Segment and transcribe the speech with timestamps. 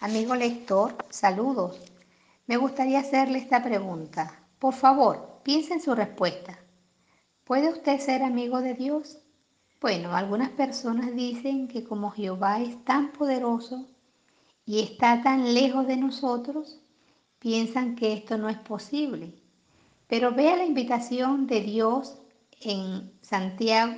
[0.00, 1.80] Amigo lector, saludos.
[2.46, 4.38] Me gustaría hacerle esta pregunta.
[4.58, 6.58] Por favor, piense en su respuesta.
[7.44, 9.18] ¿Puede usted ser amigo de Dios?
[9.80, 13.86] Bueno, algunas personas dicen que como Jehová es tan poderoso
[14.66, 16.78] y está tan lejos de nosotros,
[17.38, 19.32] piensan que esto no es posible.
[20.08, 22.18] Pero vea la invitación de Dios
[22.60, 23.94] en Santiago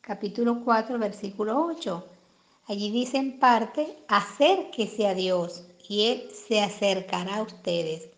[0.00, 2.09] capítulo 4, versículo 8.
[2.70, 8.10] Allí dice en parte, acérquese a Dios y Él se acercará a ustedes.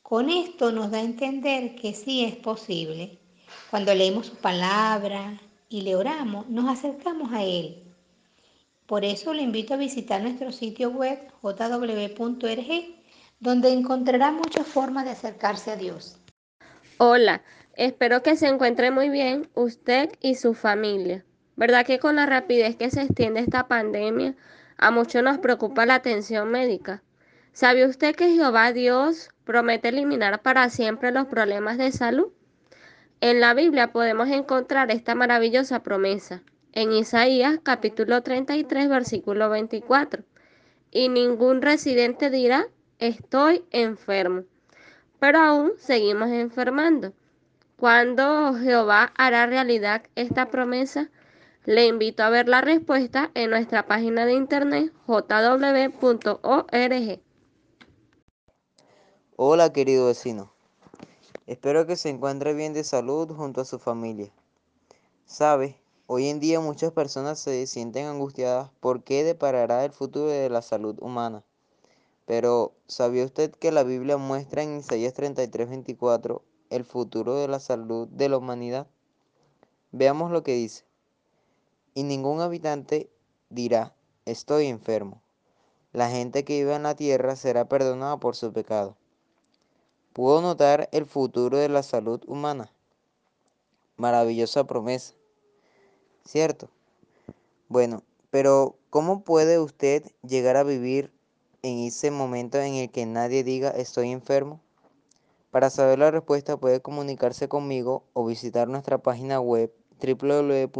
[0.00, 3.18] Con esto nos da a entender que sí es posible.
[3.72, 7.82] Cuando leemos su palabra y le oramos, nos acercamos a Él.
[8.86, 12.68] Por eso le invito a visitar nuestro sitio web jw.org,
[13.40, 16.20] donde encontrará muchas formas de acercarse a Dios.
[16.98, 17.42] Hola,
[17.74, 21.24] espero que se encuentre muy bien usted y su familia.
[21.56, 24.34] ¿Verdad que con la rapidez que se extiende esta pandemia,
[24.76, 27.02] a muchos nos preocupa la atención médica?
[27.52, 32.28] ¿Sabe usted que Jehová Dios promete eliminar para siempre los problemas de salud?
[33.20, 40.24] En la Biblia podemos encontrar esta maravillosa promesa en Isaías capítulo 33 versículo 24.
[40.90, 42.66] Y ningún residente dirá,
[42.98, 44.44] estoy enfermo
[45.24, 47.14] pero aún seguimos enfermando.
[47.78, 51.08] ¿Cuándo Jehová hará realidad esta promesa?
[51.66, 55.90] Le invito a ver la respuesta en nuestra página de internet jw.org.
[59.36, 60.52] Hola querido vecino,
[61.46, 64.30] espero que se encuentre bien de salud junto a su familia.
[65.24, 70.50] Sabe, hoy en día muchas personas se sienten angustiadas por qué deparará el futuro de
[70.50, 71.44] la salud humana.
[72.26, 77.58] Pero, ¿sabía usted que la Biblia muestra en Isaías 33, 24 el futuro de la
[77.58, 78.86] salud de la humanidad?
[79.92, 80.84] Veamos lo que dice.
[81.94, 83.08] Y ningún habitante
[83.50, 85.22] dirá, estoy enfermo.
[85.92, 88.96] La gente que vive en la tierra será perdonada por su pecado.
[90.12, 92.72] Pudo notar el futuro de la salud humana.
[93.96, 95.14] Maravillosa promesa.
[96.24, 96.68] ¿Cierto?
[97.68, 101.12] Bueno, pero ¿cómo puede usted llegar a vivir
[101.62, 104.60] en ese momento en el que nadie diga estoy enfermo?
[105.52, 110.74] Para saber la respuesta puede comunicarse conmigo o visitar nuestra página web www.jw.org.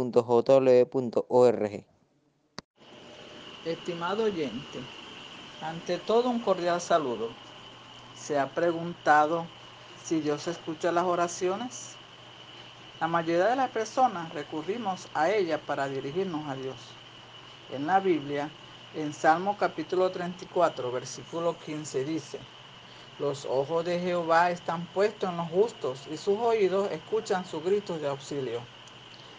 [3.65, 4.79] Estimado oyente,
[5.61, 7.29] ante todo un cordial saludo.
[8.15, 9.45] ¿Se ha preguntado
[10.03, 11.95] si Dios escucha las oraciones?
[12.99, 16.77] La mayoría de las personas recurrimos a ella para dirigirnos a Dios.
[17.71, 18.49] En la Biblia
[18.95, 22.39] en Salmo capítulo 34, versículo 15 dice,
[23.19, 27.99] los ojos de Jehová están puestos en los justos y sus oídos escuchan sus gritos
[27.99, 28.61] de auxilio.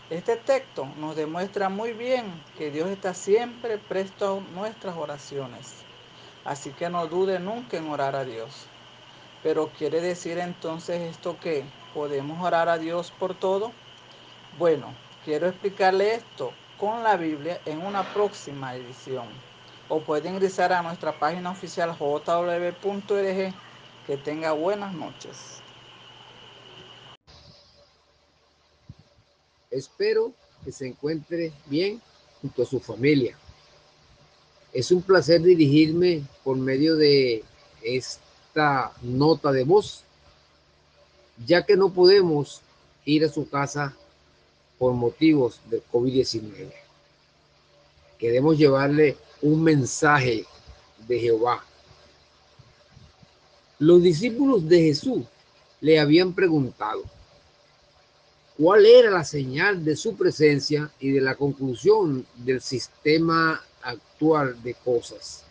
[0.09, 5.83] Este texto nos demuestra muy bien que Dios está siempre presto a nuestras oraciones.
[6.45, 8.67] Así que no dude nunca en orar a Dios.
[9.43, 13.73] Pero ¿quiere decir entonces esto que podemos orar a Dios por todo?
[14.61, 19.27] Bueno, quiero explicarle esto con la Biblia en una próxima edición.
[19.89, 23.55] O puede ingresar a nuestra página oficial jw.org.
[24.07, 25.66] Que tenga buenas noches.
[29.77, 30.33] Espero
[30.65, 32.01] que se encuentre bien
[32.41, 33.37] junto a su familia.
[34.73, 37.45] Es un placer dirigirme por medio de
[37.83, 40.03] esta nota de voz,
[41.45, 42.63] ya que no podemos
[43.05, 43.95] ir a su casa
[44.79, 46.73] por motivos del COVID-19.
[48.19, 50.47] Queremos llevarle un mensaje
[51.07, 51.63] de Jehová.
[53.79, 55.23] Los discípulos de Jesús
[55.83, 57.16] le habían preguntado
[58.59, 64.75] cuál era la señal de su presencia y de la conclusión del sistema actual de
[64.75, 65.45] cosas.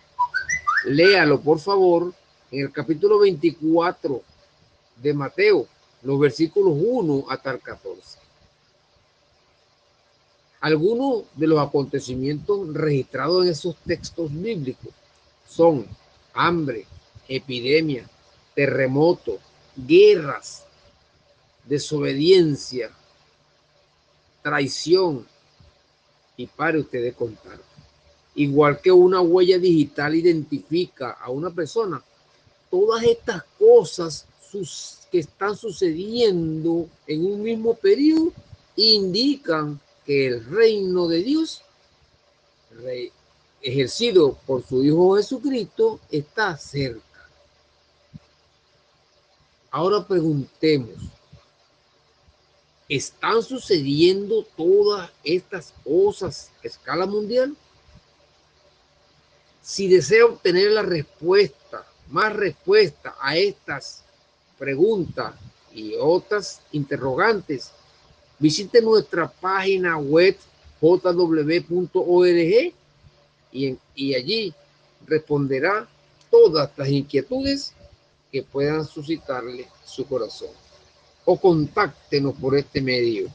[0.86, 2.14] Léalo, por favor,
[2.52, 4.22] en el capítulo 24
[5.02, 5.68] de Mateo,
[6.04, 8.20] los versículos 1 hasta el 14.
[10.62, 14.92] Algunos de los acontecimientos registrados en esos textos bíblicos
[15.48, 15.86] son
[16.34, 16.86] hambre,
[17.28, 18.10] epidemia,
[18.56, 19.38] terremoto,
[19.76, 20.66] guerras,
[21.66, 22.92] desobediencia,
[24.46, 25.26] traición
[26.38, 27.58] y para ustedes contar.
[28.36, 32.00] Igual que una huella digital identifica a una persona,
[32.70, 34.28] todas estas cosas
[35.12, 38.34] que están sucediendo en un mismo periodo
[38.76, 41.64] indican que el reino de Dios,
[43.64, 47.02] ejercido por su Hijo Jesucristo, está cerca.
[49.72, 50.94] Ahora preguntemos,
[52.88, 57.56] ¿están sucediendo todas estas cosas a escala mundial?
[59.62, 64.04] Si desea obtener la respuesta, más respuesta a estas
[64.60, 65.34] preguntas
[65.74, 67.72] y otras interrogantes,
[68.38, 70.38] visite nuestra página web
[70.80, 72.74] jw.org
[73.52, 74.54] y, y allí
[75.08, 75.88] responderá
[76.30, 77.74] todas las inquietudes
[78.32, 80.65] que puedan suscitarle su corazón.
[81.26, 83.30] O contáctenos por este medio